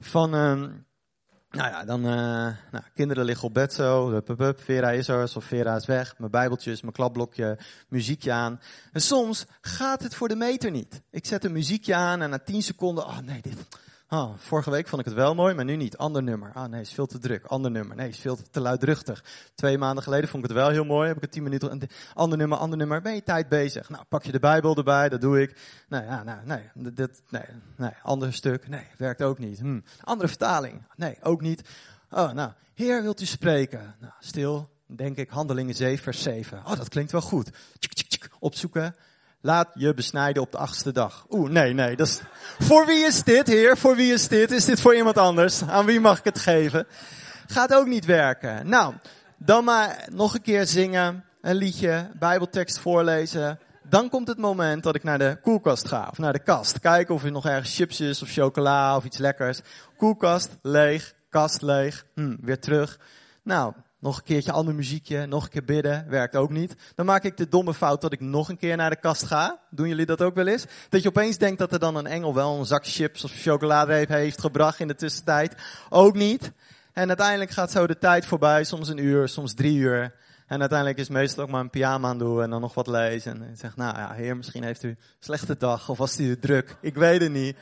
[0.00, 0.86] Van, um,
[1.50, 2.12] nou ja, dan, uh,
[2.70, 4.10] nou, kinderen liggen op bed zo.
[4.10, 6.18] Hup, hup, Vera is er, of Vera is weg.
[6.18, 8.60] Mijn bijbeltjes, mijn klapblokje, muziekje aan.
[8.92, 11.02] En soms gaat het voor de meter niet.
[11.10, 13.56] Ik zet een muziekje aan en na tien seconden, oh nee, dit,
[14.08, 15.96] Oh, vorige week vond ik het wel mooi, maar nu niet.
[15.96, 16.52] Ander nummer.
[16.52, 17.44] Ah nee, is veel te druk.
[17.44, 17.96] Ander nummer.
[17.96, 19.24] Nee, is veel te, luidruchtig.
[19.54, 21.06] Twee maanden geleden vond ik het wel heel mooi.
[21.06, 21.88] Heb ik het tien minuten.
[22.14, 23.00] Ander nummer, ander nummer.
[23.00, 23.88] Ben je tijd bezig?
[23.88, 25.08] Nou, pak je de Bijbel erbij.
[25.08, 25.56] Dat doe ik.
[25.88, 26.92] Ja, nou, nee.
[26.92, 27.42] Dit, nee,
[27.76, 27.90] nee.
[28.02, 28.68] Ander stuk.
[28.68, 29.58] Nee, werkt ook niet.
[29.58, 29.80] Hm.
[30.00, 30.82] Andere vertaling.
[30.96, 31.68] Nee, ook niet.
[32.10, 32.52] Oh, nou.
[32.74, 33.94] Heer, wilt u spreken?
[34.00, 34.70] Nou, stil.
[34.86, 35.30] Denk ik.
[35.30, 36.58] Handelingen 7, vers 7.
[36.58, 37.50] Oh, dat klinkt wel goed.
[38.38, 38.94] Opzoeken.
[39.46, 41.26] Laat je besnijden op de achtste dag.
[41.30, 41.96] Oeh, nee, nee.
[41.96, 42.20] Dat is...
[42.58, 43.76] Voor wie is dit, heer?
[43.76, 44.50] Voor wie is dit?
[44.50, 45.62] Is dit voor iemand anders?
[45.62, 46.86] Aan wie mag ik het geven?
[47.46, 48.68] Gaat ook niet werken.
[48.68, 48.94] Nou,
[49.36, 53.58] dan maar nog een keer zingen, een liedje, bijbeltekst voorlezen.
[53.82, 56.80] Dan komt het moment dat ik naar de koelkast ga, of naar de kast.
[56.80, 59.60] Kijken of er nog ergens chips is, of chocola, of iets lekkers.
[59.96, 62.98] Koelkast leeg, kast leeg, hm, weer terug.
[63.42, 63.72] Nou,
[64.04, 66.74] nog een keertje ander muziekje, nog een keer bidden, werkt ook niet.
[66.94, 69.60] Dan maak ik de domme fout dat ik nog een keer naar de kast ga.
[69.70, 70.64] Doen jullie dat ook wel eens?
[70.88, 74.06] Dat je opeens denkt dat er dan een engel wel een zak chips of chocolade
[74.08, 75.54] heeft gebracht in de tussentijd.
[75.90, 76.52] Ook niet.
[76.92, 80.14] En uiteindelijk gaat zo de tijd voorbij, soms een uur, soms drie uur.
[80.46, 83.42] En uiteindelijk is meestal ook maar een pyjama aan doen en dan nog wat lezen.
[83.42, 86.76] En zegt, nou ja, heer, misschien heeft u een slechte dag of was u druk.
[86.80, 87.56] Ik weet het niet.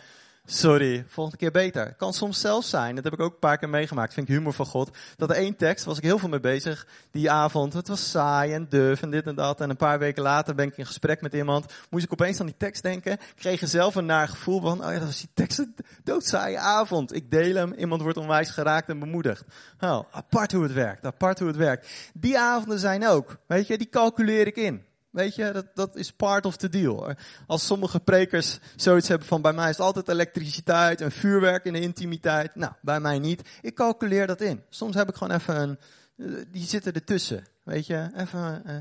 [0.45, 1.95] Sorry, volgende keer beter.
[1.95, 4.53] Kan soms zelfs zijn, dat heb ik ook een paar keer meegemaakt, vind ik humor
[4.53, 4.97] van God.
[5.17, 8.67] Dat één tekst, was ik heel veel mee bezig, die avond, het was saai en
[8.69, 9.61] duf en dit en dat.
[9.61, 12.47] En een paar weken later ben ik in gesprek met iemand, moest ik opeens aan
[12.47, 15.31] die tekst denken, kreeg er zelf een naar gevoel van, oh ja, dat was die
[15.35, 15.75] tekst een
[16.05, 17.15] doodsaaie avond.
[17.15, 19.45] Ik deel hem, iemand wordt onwijs geraakt en bemoedigd.
[19.79, 22.11] Nou, apart hoe het werkt, apart hoe het werkt.
[22.15, 24.91] Die avonden zijn ook, weet je, die calculeer ik in.
[25.13, 27.15] Weet je, dat, dat is part of the deal.
[27.47, 31.81] Als sommige prekers zoiets hebben van bij mij is altijd elektriciteit en vuurwerk in de
[31.81, 32.55] intimiteit.
[32.55, 33.49] Nou, bij mij niet.
[33.61, 34.63] Ik calculeer dat in.
[34.69, 35.79] Soms heb ik gewoon even een,
[36.17, 37.45] eh, die zitten ertussen.
[37.63, 38.77] Weet je, even een eh,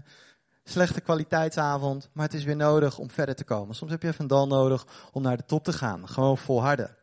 [0.63, 3.75] slechte kwaliteitsavond, maar het is weer nodig om verder te komen.
[3.75, 6.07] Soms heb je even een dal nodig om naar de top te gaan.
[6.07, 6.95] Gewoon volharden.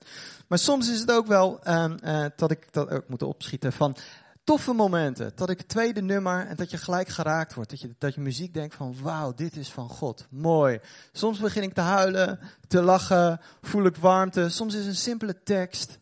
[0.47, 3.97] Maar soms is het ook wel uh, uh, dat ik dat ook moet opschieten van
[4.49, 5.33] toffe momenten.
[5.35, 7.71] Dat ik het tweede nummer en dat je gelijk geraakt wordt.
[7.71, 10.27] Dat je, dat je muziek denkt van wauw, dit is van God.
[10.31, 10.81] Mooi.
[11.13, 14.49] Soms begin ik te huilen, te lachen, voel ik warmte.
[14.49, 15.99] Soms is een simpele tekst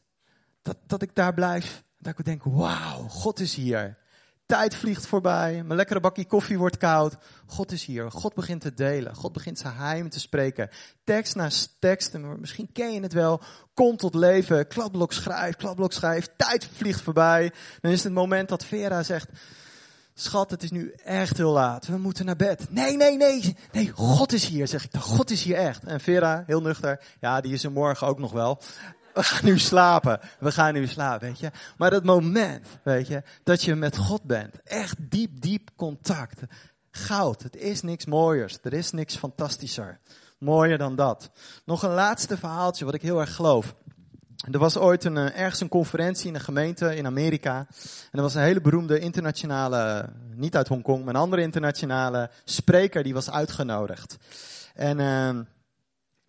[0.63, 1.85] dat, dat ik daar blijf.
[1.99, 3.99] Dat ik denk wauw, God is hier.
[4.47, 7.17] Tijd vliegt voorbij, mijn lekkere bakje koffie wordt koud.
[7.47, 10.71] God is hier, God begint te delen, God begint zijn heim te spreken.
[11.05, 13.41] Tekst na tekst, en misschien ken je het wel,
[13.75, 17.53] komt tot leven, kladblok schrijft, kladblok schrijft, tijd vliegt voorbij.
[17.81, 19.29] Dan is het moment dat Vera zegt,
[20.15, 22.67] schat, het is nu echt heel laat, we moeten naar bed.
[22.71, 25.85] Nee, nee, nee, nee, God is hier, zeg ik God is hier echt.
[25.85, 28.61] En Vera, heel nuchter, ja, die is er morgen ook nog wel
[29.17, 30.21] we gaan nu slapen.
[30.39, 31.51] We gaan nu slapen, weet je.
[31.77, 34.63] Maar dat moment, weet je, dat je met God bent.
[34.65, 36.41] Echt diep, diep contact.
[36.91, 37.43] Goud.
[37.43, 38.59] Het is niks mooiers.
[38.63, 39.99] Er is niks fantastischer.
[40.39, 41.31] Mooier dan dat.
[41.65, 43.75] Nog een laatste verhaaltje wat ik heel erg geloof.
[44.51, 47.67] Er was ooit een, eh, ergens een conferentie in een gemeente in Amerika.
[48.11, 53.03] En er was een hele beroemde internationale, niet uit Hongkong, maar een andere internationale spreker
[53.03, 54.17] die was uitgenodigd.
[54.75, 55.39] En uh,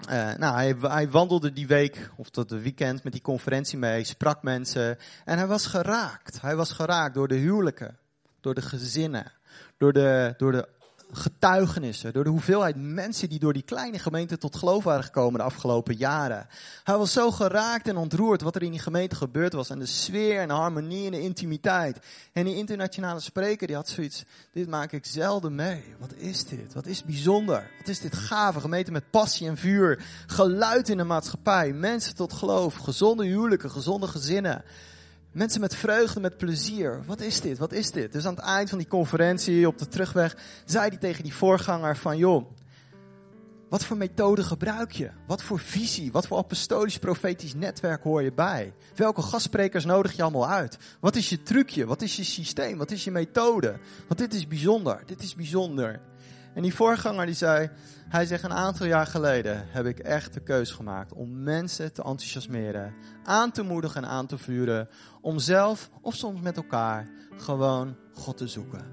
[0.05, 4.43] Uh, nou, hij, hij, wandelde die week, of tot weekend, met die conferentie mee, sprak
[4.43, 4.97] mensen.
[5.25, 6.41] En hij was geraakt.
[6.41, 7.97] Hij was geraakt door de huwelijken,
[8.41, 9.31] door de gezinnen,
[9.77, 10.67] door de, door de
[11.11, 15.45] getuigenissen, door de hoeveelheid mensen die door die kleine gemeente tot geloof waren gekomen de
[15.45, 16.47] afgelopen jaren.
[16.83, 19.69] Hij was zo geraakt en ontroerd wat er in die gemeente gebeurd was.
[19.69, 21.99] En de sfeer en de harmonie en de intimiteit.
[22.33, 25.83] En die internationale spreker die had zoiets, dit maak ik zelden mee.
[25.99, 26.73] Wat is dit?
[26.73, 27.71] Wat is bijzonder?
[27.77, 28.59] Wat is dit gave?
[28.59, 30.05] Gemeente met passie en vuur.
[30.27, 31.73] Geluid in de maatschappij.
[31.73, 32.75] Mensen tot geloof.
[32.75, 34.63] Gezonde huwelijken, gezonde gezinnen.
[35.31, 37.03] Mensen met vreugde, met plezier.
[37.05, 37.57] Wat is dit?
[37.57, 38.11] Wat is dit?
[38.11, 41.97] Dus aan het eind van die conferentie, op de terugweg, zei hij tegen die voorganger
[41.97, 42.45] van, joh,
[43.69, 45.09] wat voor methode gebruik je?
[45.27, 46.11] Wat voor visie?
[46.11, 48.73] Wat voor apostolisch profetisch netwerk hoor je bij?
[48.95, 50.77] Welke gastsprekers nodig je allemaal uit?
[50.99, 51.85] Wat is je trucje?
[51.85, 52.77] Wat is je systeem?
[52.77, 53.79] Wat is je methode?
[54.07, 55.03] Want dit is bijzonder.
[55.05, 55.99] Dit is bijzonder.
[56.53, 57.69] En die voorganger die zei,
[58.09, 62.03] hij zegt een aantal jaar geleden heb ik echt de keus gemaakt om mensen te
[62.03, 62.93] enthousiasmeren,
[63.23, 64.89] aan te moedigen en aan te vuren,
[65.21, 68.85] om zelf of soms met elkaar gewoon God te zoeken.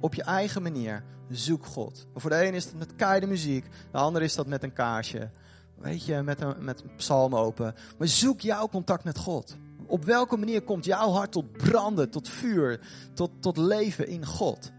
[0.00, 2.06] Op je eigen manier, zoek God.
[2.14, 5.30] Voor de een is het met keiharde muziek, de ander is dat met een kaarsje.
[5.78, 7.74] Weet je, met een, met psalm open.
[7.98, 9.56] Maar zoek jouw contact met God.
[9.86, 12.80] Op welke manier komt jouw hart tot branden, tot vuur,
[13.14, 14.72] tot, tot leven in God?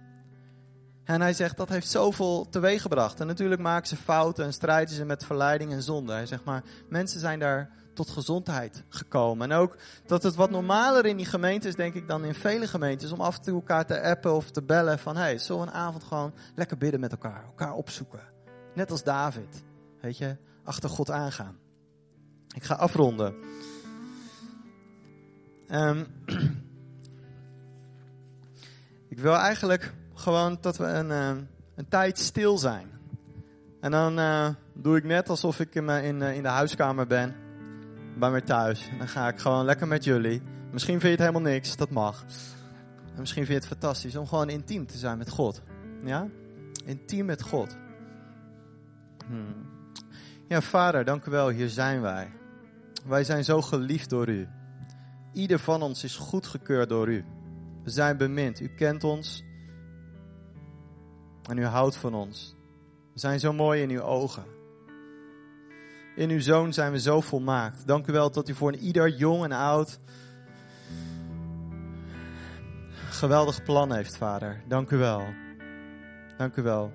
[1.07, 3.19] En hij zegt dat heeft zoveel teweeggebracht.
[3.19, 6.13] En natuurlijk maken ze fouten en strijden ze met verleiding en zonde.
[6.13, 9.51] Hij zegt maar, mensen zijn daar tot gezondheid gekomen.
[9.51, 12.67] En ook dat het wat normaler in die gemeente is, denk ik, dan in vele
[12.67, 13.11] gemeentes.
[13.11, 16.03] Om af en toe elkaar te appen of te bellen van, hey, zullen een avond
[16.03, 17.43] gewoon lekker bidden met elkaar.
[17.45, 18.21] Elkaar opzoeken.
[18.73, 19.63] Net als David.
[20.01, 21.57] Weet je, achter God aangaan.
[22.55, 23.35] Ik ga afronden.
[25.71, 26.07] Um,
[29.13, 31.43] ik wil eigenlijk gewoon dat we een, uh,
[31.75, 32.87] een tijd stil zijn.
[33.81, 37.35] En dan uh, doe ik net alsof ik in, in, in de huiskamer ben,
[38.19, 38.87] bij mij thuis.
[38.89, 40.41] En dan ga ik gewoon lekker met jullie.
[40.71, 42.25] Misschien vind je het helemaal niks, dat mag.
[43.13, 45.61] En misschien vind je het fantastisch om gewoon intiem te zijn met God.
[46.03, 46.27] Ja?
[46.85, 47.77] Intiem met God.
[49.27, 49.65] Hmm.
[50.47, 52.31] Ja, vader, dank u wel, hier zijn wij.
[53.05, 54.47] Wij zijn zo geliefd door u.
[55.33, 57.25] Ieder van ons is goedgekeurd door u.
[57.83, 58.59] We zijn bemind.
[58.59, 59.43] U kent ons.
[61.47, 62.55] En u houdt van ons.
[63.13, 64.43] We zijn zo mooi in uw ogen.
[66.15, 67.87] In uw zoon zijn we zo volmaakt.
[67.87, 69.99] Dank u wel dat u voor een ieder, jong en oud,
[73.09, 74.63] geweldig plan heeft, vader.
[74.67, 75.23] Dank u wel.
[76.37, 76.91] Dank u wel.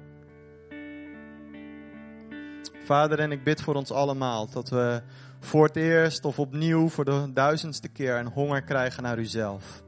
[2.84, 5.02] Vader, en ik bid voor ons allemaal dat we
[5.40, 9.82] voor het eerst of opnieuw voor de duizendste keer een honger krijgen naar uzelf.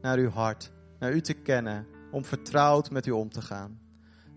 [0.00, 3.83] Naar uw hart, naar u te kennen, om vertrouwd met u om te gaan.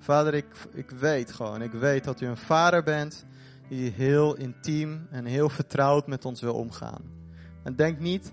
[0.08, 3.26] Vader, ik, ik weet gewoon, ik weet dat u een vader bent
[3.70, 7.02] die heel intiem en heel vertrouwd met ons wil omgaan.
[7.64, 8.32] En denk niet,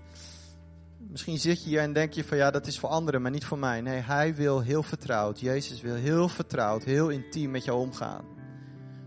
[0.97, 3.45] misschien zit je hier en denk je van ja, dat is voor anderen, maar niet
[3.45, 3.81] voor mij.
[3.81, 8.25] Nee, hij wil heel vertrouwd, Jezus wil heel vertrouwd, heel intiem met jou omgaan.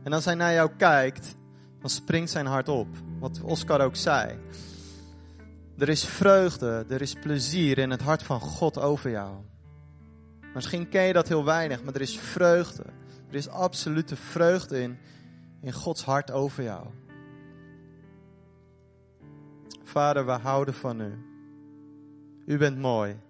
[0.02, 1.34] En als hij naar jou kijkt,
[1.80, 2.88] dan springt zijn hart op.
[3.18, 4.36] Wat Oscar ook zei.
[5.78, 9.36] Er is vreugde, er is plezier in het hart van God over jou.
[10.58, 12.82] Misschien ken je dat heel weinig, maar er is vreugde.
[13.28, 14.98] Er is absolute vreugde in,
[15.60, 16.86] in Gods hart over jou.
[19.82, 21.18] Vader, we houden van u.
[22.46, 23.20] U bent mooi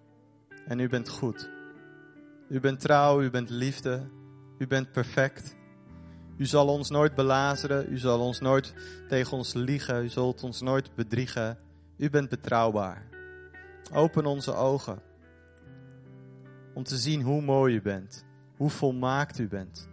[0.67, 1.51] en u bent goed.
[2.49, 4.09] U bent trouw, u bent liefde,
[4.59, 5.57] u bent perfect.
[6.37, 8.75] U zal ons nooit belazeren, u zal ons nooit
[9.09, 11.59] tegen ons liegen, u zult ons nooit bedriegen.
[11.97, 13.07] U bent betrouwbaar.
[13.93, 15.07] Open onze ogen
[16.79, 18.25] om te zien hoe mooi u bent,
[18.57, 19.89] hoe volmaakt u bent.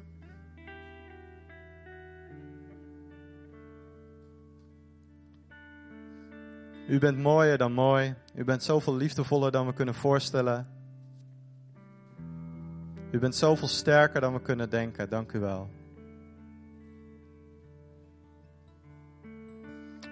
[6.87, 8.15] U bent mooier dan mooi.
[8.35, 10.67] U bent zoveel liefdevoller dan we kunnen voorstellen.
[13.11, 15.09] U bent zoveel sterker dan we kunnen denken.
[15.09, 15.69] Dank u wel.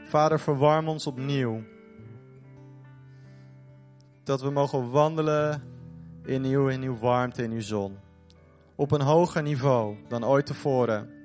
[0.06, 1.64] Vader, verwarm ons opnieuw.
[4.24, 5.73] Dat we mogen wandelen
[6.26, 7.98] in uw, warmte, in uw zon.
[8.76, 11.22] Op een hoger niveau dan ooit tevoren.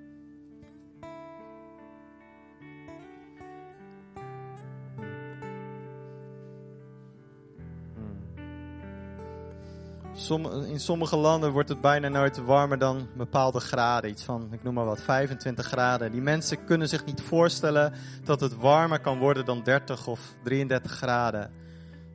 [10.66, 14.10] in sommige landen wordt het bijna nooit warmer dan bepaalde graden.
[14.10, 16.10] Iets van, ik noem maar wat, 25 graden.
[16.12, 17.92] Die mensen kunnen zich niet voorstellen
[18.24, 21.50] dat het warmer kan worden dan 30 of 33 graden.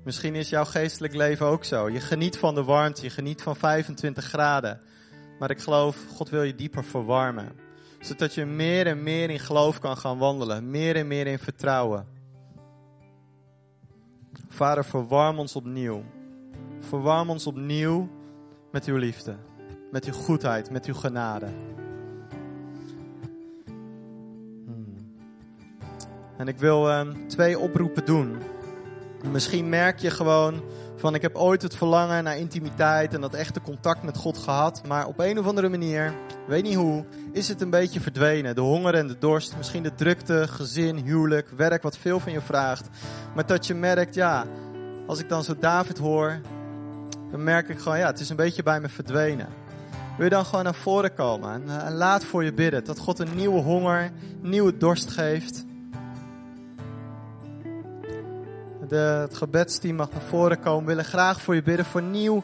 [0.03, 1.89] Misschien is jouw geestelijk leven ook zo.
[1.89, 4.81] Je geniet van de warmte, je geniet van 25 graden.
[5.39, 7.51] Maar ik geloof, God wil je dieper verwarmen.
[7.99, 10.69] Zodat je meer en meer in geloof kan gaan wandelen.
[10.69, 12.07] Meer en meer in vertrouwen.
[14.47, 16.03] Vader, verwarm ons opnieuw.
[16.79, 18.09] Verwarm ons opnieuw
[18.71, 19.35] met uw liefde.
[19.91, 21.47] Met uw goedheid, met uw genade.
[24.65, 24.95] Hmm.
[26.37, 28.52] En ik wil um, twee oproepen doen.
[29.31, 30.63] Misschien merk je gewoon
[30.95, 34.81] van ik heb ooit het verlangen naar intimiteit en dat echte contact met God gehad.
[34.87, 36.13] Maar op een of andere manier,
[36.47, 38.55] weet niet hoe, is het een beetje verdwenen.
[38.55, 42.41] De honger en de dorst, misschien de drukte, gezin, huwelijk, werk wat veel van je
[42.41, 42.87] vraagt.
[43.35, 44.45] Maar dat je merkt, ja,
[45.07, 46.39] als ik dan zo David hoor,
[47.31, 49.47] dan merk ik gewoon, ja, het is een beetje bij me verdwenen.
[50.17, 52.83] Wil je dan gewoon naar voren komen en, en laat voor je bidden.
[52.83, 55.65] Dat God een nieuwe honger, nieuwe dorst geeft.
[58.87, 60.81] De, het gebedsteam mag naar voren komen.
[60.81, 62.43] We willen graag voor je bidden voor nieuw,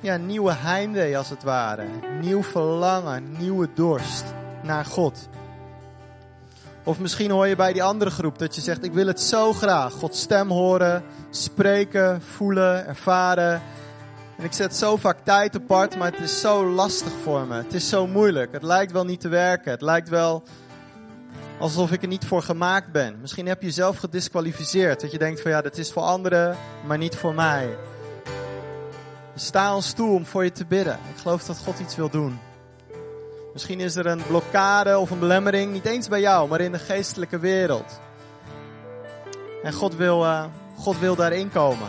[0.00, 1.84] ja, nieuwe heimwee als het ware.
[2.20, 4.24] Nieuw verlangen, nieuwe dorst
[4.62, 5.28] naar God.
[6.84, 9.52] Of misschien hoor je bij die andere groep dat je zegt: Ik wil het zo
[9.52, 9.92] graag.
[9.92, 13.62] Gods stem horen, spreken, voelen, ervaren.
[14.38, 17.54] En ik zet zo vaak tijd apart, maar het is zo lastig voor me.
[17.54, 18.52] Het is zo moeilijk.
[18.52, 19.70] Het lijkt wel niet te werken.
[19.70, 20.42] Het lijkt wel
[21.58, 23.20] alsof ik er niet voor gemaakt ben.
[23.20, 25.00] Misschien heb je jezelf gedisqualificeerd.
[25.00, 27.76] Dat je denkt van ja, dat is voor anderen, maar niet voor mij.
[29.34, 30.98] Sta ons toe om voor je te bidden.
[31.14, 32.38] Ik geloof dat God iets wil doen.
[33.52, 36.78] Misschien is er een blokkade of een belemmering, niet eens bij jou, maar in de
[36.78, 38.00] geestelijke wereld.
[39.62, 40.44] En God wil, uh,
[40.76, 41.88] God wil daarin komen.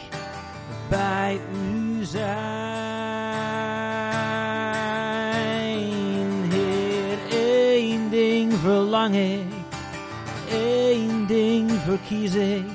[12.11, 12.70] ding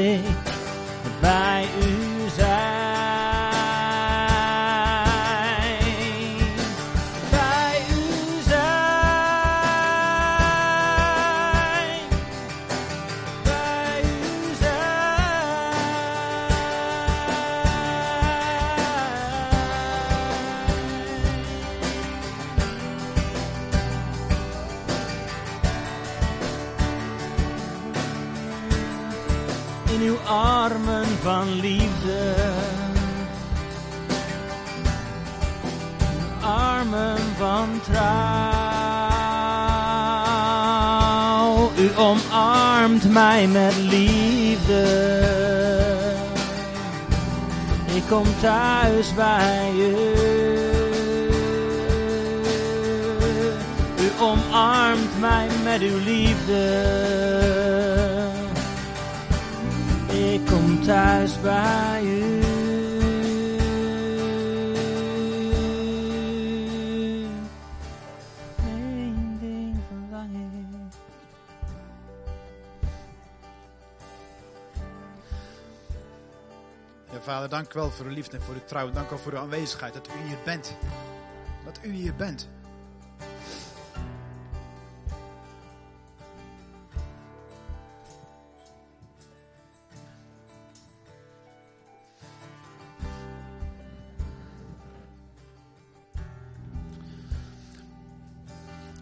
[0.00, 0.29] ik
[43.12, 44.84] mij met liefde.
[47.94, 49.94] Ik kom thuis bij u.
[54.02, 56.88] U omarmt mij met uw liefde.
[60.08, 61.59] Ik kom thuis bij
[77.72, 78.90] wel voor uw liefde en voor uw trouw.
[78.90, 80.76] Dank u wel voor uw aanwezigheid, dat u hier bent.
[81.64, 82.48] Dat u hier bent.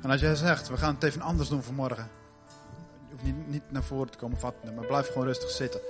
[0.02, 2.08] En als jij zegt, we gaan het even anders doen vanmorgen.
[3.08, 5.80] Je hoeft niet, niet naar voren te komen vatten, maar blijf gewoon rustig zitten.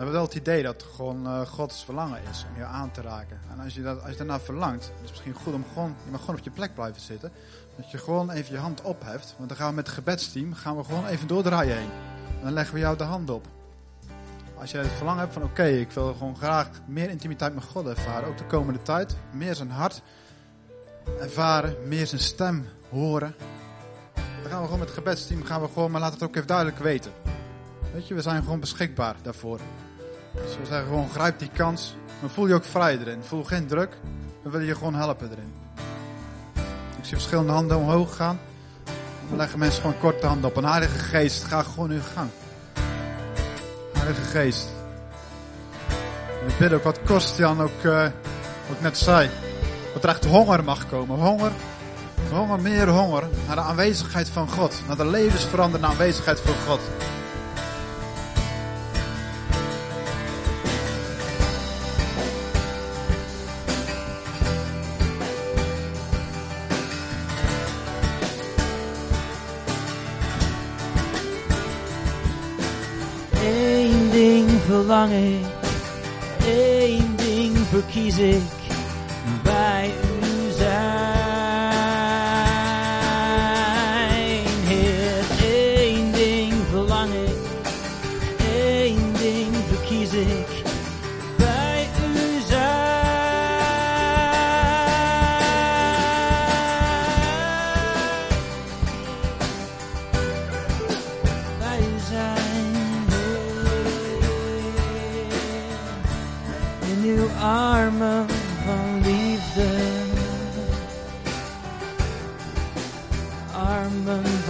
[0.00, 3.40] Hebben wel het idee dat gewoon eh, Gods verlangen is om je aan te raken.
[3.50, 6.10] En als je, dat, als je daarna verlangt, is het misschien goed om gewoon, je
[6.10, 7.32] mag gewoon op je plek blijven zitten.
[7.76, 9.34] Dat je gewoon even je hand opheft.
[9.36, 11.88] Want dan gaan we met het gebedsteam gaan we gewoon even door de rij heen.
[12.38, 13.46] En dan leggen we jou de hand op.
[14.60, 17.86] Als je het verlangen hebt van oké, ik wil gewoon graag meer intimiteit met God
[17.86, 18.28] ervaren.
[18.28, 19.16] Ook de komende tijd.
[19.30, 20.02] Meer zijn hart
[21.20, 21.76] ervaren.
[21.88, 23.34] Meer zijn stem horen.
[24.14, 26.48] Dan gaan we gewoon met het gebedsteam, gaan we gewoon, maar laat het ook even
[26.48, 27.12] duidelijk weten.
[27.92, 29.60] Weet je, we zijn gewoon beschikbaar daarvoor.
[30.32, 31.96] Dus we zeggen gewoon, grijp die kans.
[32.20, 33.22] Maar voel je ook vrij erin.
[33.22, 33.96] Voel geen druk.
[34.42, 35.52] We willen je gewoon helpen erin.
[36.98, 38.40] Ik zie verschillende handen omhoog gaan.
[39.28, 40.56] Dan leggen mensen gewoon kort de handen op.
[40.56, 42.30] Een heilige geest, ga gewoon uw gang.
[43.92, 44.68] Heilige geest.
[46.46, 48.06] Ik bid ook wat Kostjan ook, eh,
[48.70, 49.30] ook net zei.
[49.92, 51.18] Dat er echt honger mag komen.
[51.18, 51.52] Honger,
[52.30, 53.24] honger, meer honger.
[53.46, 54.82] Naar de aanwezigheid van God.
[54.86, 56.80] Naar de levensveranderende aanwezigheid van God.
[75.10, 75.49] Verlang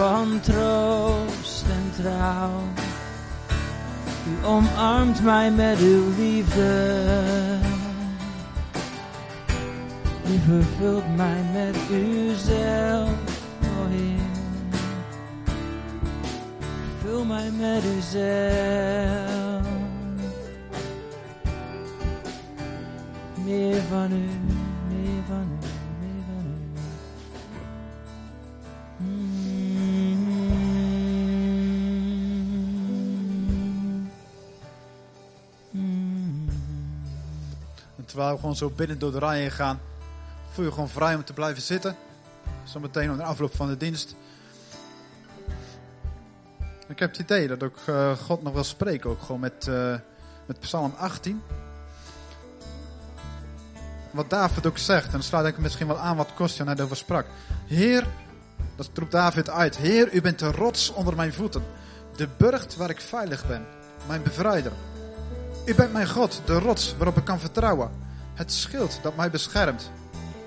[0.01, 2.63] van troost en trouw.
[4.27, 7.03] U omarmt mij met uw liefde.
[10.27, 13.09] U vervult mij met uzelf,
[13.63, 14.29] o Heer.
[17.01, 19.67] Vul mij met uzelf.
[23.45, 24.40] Meer van u,
[38.11, 39.79] terwijl we gewoon zo binnen door de rijen gaan,
[40.51, 41.95] voel je gewoon vrij om te blijven zitten.
[42.63, 44.15] Zometeen onder afloop van de dienst.
[46.87, 49.95] Ik heb het idee dat ook eh, God nog wil spreken, ook gewoon met, eh,
[50.45, 51.41] met Psalm 18.
[54.11, 56.97] Wat David ook zegt, en dan sluit ik misschien wel aan wat Kostja net over
[56.97, 57.25] sprak.
[57.65, 58.07] Heer,
[58.75, 59.77] dat roept David uit.
[59.77, 61.63] Heer, u bent de rots onder mijn voeten.
[62.15, 63.65] De burcht waar ik veilig ben.
[64.07, 64.71] Mijn bevrijder.
[65.65, 67.89] U bent mijn God, de rots waarop ik kan vertrouwen.
[68.33, 69.91] Het schild dat mij beschermt.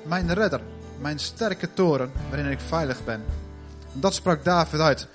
[0.03, 0.61] Mijn redder,
[1.01, 3.25] mijn sterke toren waarin ik veilig ben.
[3.95, 5.09] En dat sprak David uit.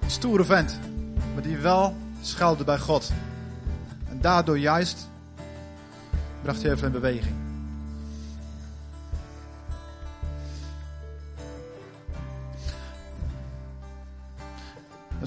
[0.00, 0.78] Een stoere vent,
[1.34, 3.12] maar die wel schuilde bij God.
[4.08, 5.08] En daardoor juist
[6.42, 7.41] bracht hij even in beweging.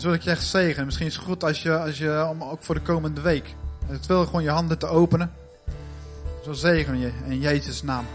[0.06, 0.86] Wil ik je echt zegenen.
[0.86, 3.56] Misschien is het goed als je, als je om, ook voor de komende week.
[3.86, 5.34] Het wil gewoon je handen te openen.
[6.44, 8.06] Zo zegenen je in Jezus' naam.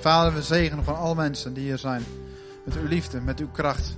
[0.00, 2.02] Vader, we zegenen van alle mensen die hier zijn.
[2.64, 3.96] Met uw liefde, met uw kracht.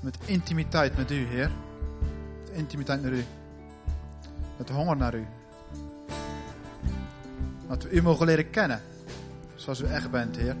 [0.00, 1.50] Met intimiteit met u, Heer.
[2.40, 3.24] Met intimiteit naar u.
[4.58, 5.26] Met honger naar u.
[7.68, 8.82] Dat we u mogen leren kennen.
[9.54, 10.56] Zoals u echt bent, Heer.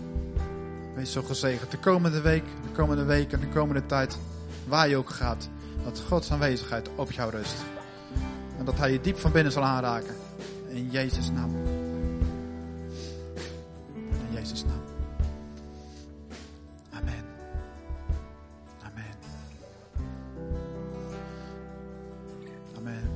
[0.94, 1.70] Wees zo gezegend.
[1.70, 4.18] De komende week, de komende weken, de komende tijd.
[4.66, 5.48] Waar je ook gaat.
[5.84, 7.54] Dat Gods aanwezigheid op jou rust.
[8.58, 10.14] En dat Hij je diep van binnen zal aanraken.
[10.68, 11.50] In Jezus' naam.
[13.94, 14.82] In Jezus' naam.
[16.90, 17.24] Amen.
[18.82, 19.14] Amen.
[22.76, 23.10] Amen.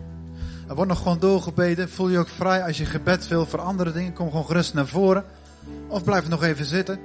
[0.69, 1.91] Er wordt nog gewoon doorgebeden.
[1.91, 4.13] Voel je ook vrij als je gebed wil voor andere dingen.
[4.13, 5.25] Kom gewoon gerust naar voren.
[5.87, 7.01] Of blijf nog even zitten.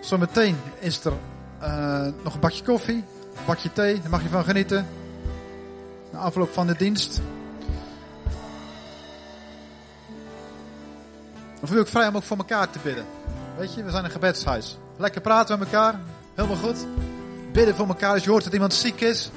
[0.00, 1.12] Zometeen is er
[1.58, 4.00] eh, nog een bakje koffie, een bakje thee.
[4.00, 4.86] Daar mag je van genieten.
[6.18, 7.20] Afloop van de dienst.
[11.58, 13.04] Dan voel ook vrij om ook voor elkaar te bidden.
[13.56, 14.78] Weet je, we zijn een gebedshuis.
[14.96, 16.00] Lekker praten met elkaar.
[16.34, 16.86] Helemaal goed.
[17.52, 19.30] Bidden voor elkaar als je hoort dat iemand ziek is.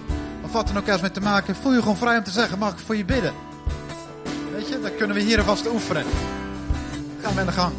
[0.43, 1.55] Of wat dan ook eens met te maken.
[1.55, 3.34] Voel je gewoon vrij om te zeggen, mag ik voor je bidden?
[4.51, 6.05] Weet je, dan kunnen we hier alvast oefenen.
[7.21, 7.73] Gaan we aan de gang.